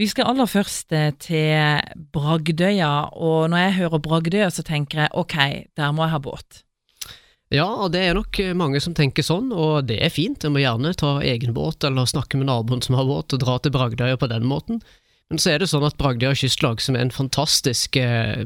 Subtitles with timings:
[0.00, 1.80] Vi skal aller først eh, til
[2.14, 5.36] Bragdøya, og når jeg hører Bragdøya, så tenker jeg ok,
[5.78, 6.64] der må jeg ha båt.
[7.54, 10.42] Ja, og det er nok mange som tenker sånn, og det er fint.
[10.42, 13.60] En må gjerne ta egen båt eller snakke med naboen som har båt, og dra
[13.62, 14.80] til Bragdøya på den måten.
[15.30, 18.44] Men så er det sånn at Bragdøya kystlag, som er en fantastisk eh,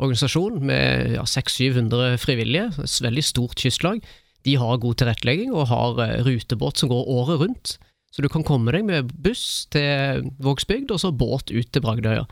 [0.00, 4.04] organisasjon med ja, 600-700 frivillige, et veldig stort kystlag,
[4.48, 7.74] de har god tilrettelegging og har eh, rutebåt som går året rundt.
[8.10, 12.24] Så du kan komme deg med buss til Vågsbygd, og så båt ut til Bragdøya.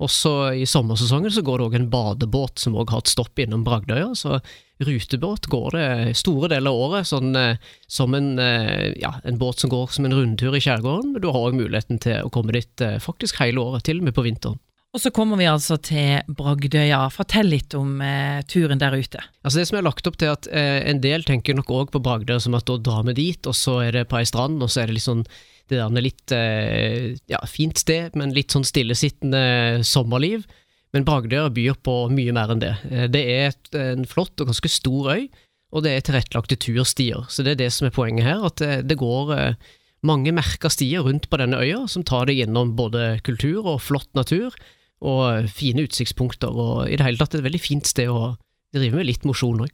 [0.00, 3.66] Også i sommersesongen så går det òg en badebåt som også har et stopp innom
[3.66, 4.14] Bragdøya.
[4.16, 4.38] Så
[4.80, 9.60] rutebåt går det store deler av året, sånn eh, som en, eh, ja, en båt
[9.60, 11.12] som går som en rundtur i skjærgården.
[11.12, 14.08] Men du har òg muligheten til å komme dit eh, faktisk hele året, til og
[14.08, 14.58] med på vinteren.
[14.90, 17.04] Og så kommer vi altså til Bragdøya.
[17.14, 19.22] Fortell litt om eh, turen der ute.
[19.44, 22.02] Altså Det som er lagt opp til at eh, En del tenker nok òg på
[22.02, 24.72] Bragdøya som at da drar vi dit, og så er det på ei strand, og
[24.72, 25.24] så er det litt sånn
[25.70, 30.42] det der litt eh, ja, fint sted, men litt sånn stillesittende sommerliv.
[30.90, 32.72] Men Bragdøya byr på mye mer enn det.
[32.90, 35.28] Eh, det er en flott og ganske stor øy,
[35.70, 37.22] og det er tilrettelagte turstier.
[37.30, 39.70] Så det er det som er poenget her, at det, det går eh,
[40.02, 44.10] mange merka stier rundt på denne øya, som tar deg gjennom både kultur og flott
[44.18, 44.58] natur
[45.00, 48.34] og fine utsiktspunkter, og i det hele tatt et veldig fint sted å
[48.76, 49.72] drive med litt mosjon òg.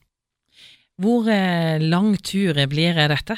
[1.03, 3.37] Hvor eh, lang tur blir dette?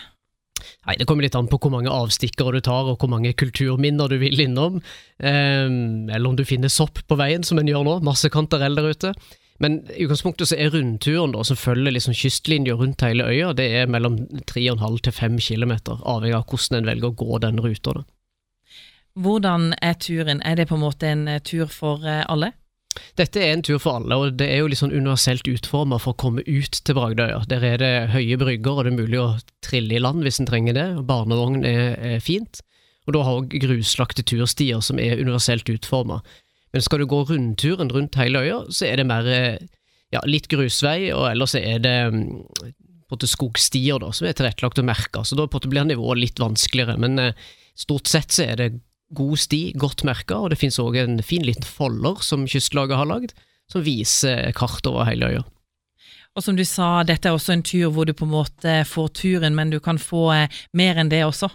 [0.87, 4.11] Nei, Det kommer litt an på hvor mange avstikkere du tar, og hvor mange kulturminner
[4.11, 4.81] du vil innom.
[5.19, 7.99] Eh, eller om du finner sopp på veien, som en gjør nå.
[8.07, 9.15] Masse kantarell der ute.
[9.59, 13.67] Men i utgangspunktet så er rundturen da, som følger liksom kystlinja rundt hele øya, det
[13.81, 17.97] er mellom 3,5 til 5 km, avhengig av hvordan en velger å gå den ruta.
[17.99, 18.05] da.
[19.19, 20.43] Hvordan er turen?
[20.47, 22.53] Er det på en måte en eh, tur for eh, alle?
[23.19, 26.15] Dette er en tur for alle, og det er jo litt sånn universelt utforma for
[26.15, 27.43] å komme ut til Bragdøya.
[27.51, 29.29] Der er det høye brygger, og det er mulig å
[29.65, 30.87] trille i land hvis en trenger det.
[31.01, 32.63] og Barnevogn er, er fint.
[33.07, 36.21] Og da har òg gruslagte turstier som er universelt utforma.
[36.75, 39.63] Men skal du gå rundturen rundt hele øya, så er det mer eh,
[40.15, 45.25] ja, litt grusvei, og ellers er det mm, skogstier da, som er tilrettelagt og merka.
[45.25, 46.99] Så da blir nivået litt vanskeligere.
[47.01, 47.33] Men
[47.79, 48.75] stort sett så er det
[49.17, 53.09] god sti, godt merka, og det finnes òg en fin liten folder som kystlaget har
[53.09, 53.33] lagd,
[53.71, 55.47] som viser kart over hele øya.
[56.37, 59.09] Og som du sa, dette er også en tur hvor du på en måte får
[59.19, 61.51] turen, men du kan få eh, mer enn det også?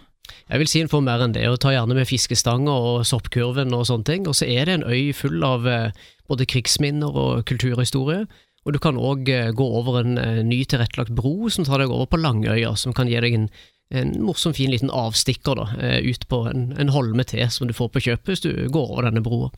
[0.50, 3.72] Jeg vil si en får mer enn det, og ta gjerne med fiskestanger og soppkurven
[3.75, 4.28] og sånne ting.
[4.28, 8.25] Og så er det en øy full av eh, både krigsminner og kulturhistorie.
[8.64, 12.09] Og du kan òg eh, gå over en ny tilrettelagt bro som tar deg over
[12.12, 13.50] på Langøya, som kan gi deg en
[13.91, 17.75] en morsom, fin liten avstikker da, eh, ut på en, en holme til som du
[17.77, 19.51] får på kjøpet hvis du går over denne broa.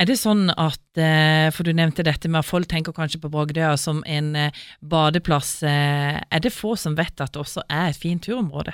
[0.00, 3.28] Er det sånn at, eh, for du nevnte dette med at folk tenker kanskje på
[3.32, 8.00] Brogdøya som en eh, badeplass, er det få som vet at det også er et
[8.00, 8.72] fint turområde?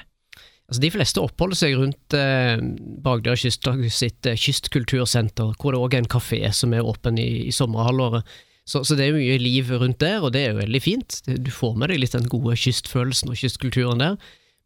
[0.68, 2.60] Altså De fleste oppholder seg rundt eh,
[3.04, 7.48] Bagdøya kystlag sitt eh, kystkultursenter, hvor det òg er en kafé som er åpen i,
[7.48, 8.28] i sommerhalvåret.
[8.68, 11.22] Så, så, det er mye liv rundt der, og det er jo veldig fint.
[11.24, 14.18] Du får med deg litt den gode kystfølelsen og kystkulturen der.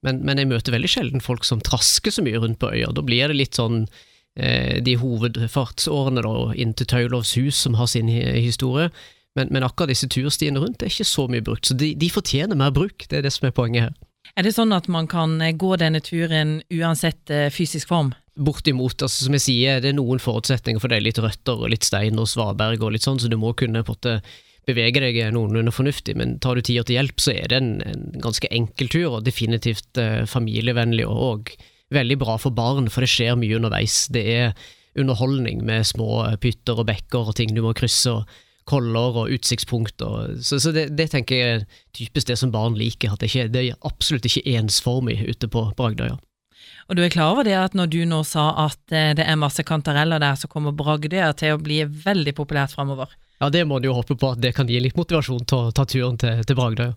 [0.03, 2.91] Men, men, jeg møter veldig sjelden folk som trasker så mye rundt på øya.
[2.95, 3.85] Da blir det litt sånn
[4.35, 8.91] eh, de hovedfartsårene da, inn til Taulovs hus, som har sin historie.
[9.39, 12.59] Men, men, akkurat disse turstiene rundt er ikke så mye brukt, så de, de, fortjener
[12.59, 13.07] mer bruk.
[13.09, 13.95] Det er det som er poenget her.
[14.37, 18.13] Er det sånn at man kan eh, gå denne turen uansett eh, fysisk form?
[18.33, 19.05] Bortimot.
[19.05, 21.03] altså Som jeg sier, det er noen forutsetninger for det.
[21.05, 23.93] Litt røtter og litt stein og svaberg og litt sånn, så du må kunne på
[23.93, 24.15] en måte
[24.69, 28.05] bevege deg noenlunde fornuftig, men tar du tida til hjelp, så er det en, en
[28.23, 31.53] ganske enkel tur, og definitivt eh, familievennlig og, og,
[31.93, 34.07] veldig bra for barn, for det skjer mye underveis.
[34.09, 34.55] Det er
[34.97, 40.39] underholdning med små pytter og bekker og ting du må krysse, og koller og utsiktspunkter.
[40.41, 41.65] Så, så det, det, tenker jeg er
[41.97, 45.67] typisk det som barn liker, at det, ikke, det er absolutt ikke ensformig ute på
[45.77, 46.17] Bragdøya.
[46.91, 49.39] Og du er klar over det at når du nå sa at eh, det er
[49.41, 53.13] masse kantareller der, så kommer Bragdøya til å bli veldig populært framover?
[53.43, 55.71] Ja, det må du jo håpe på at det kan gi litt motivasjon til å
[55.75, 56.93] ta turen til, til Bragdøya.